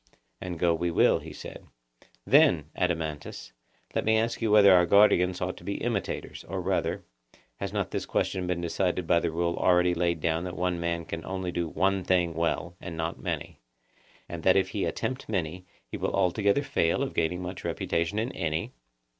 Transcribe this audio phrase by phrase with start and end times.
[0.41, 1.63] And go we will, he said.
[2.25, 3.51] Then, Adeimantus,
[3.93, 7.03] let me ask you whether our guardians ought to be imitators; or rather,
[7.57, 11.05] has not this question been decided by the rule already laid down that one man
[11.05, 13.59] can only do one thing well, and not many;
[14.27, 18.31] and that if he attempt many, he will altogether fail of gaining much reputation in
[18.31, 18.73] any?